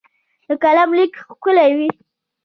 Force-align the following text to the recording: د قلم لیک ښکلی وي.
د 0.47 0.49
قلم 0.63 0.89
لیک 0.97 1.11
ښکلی 1.25 1.71
وي. 1.77 1.89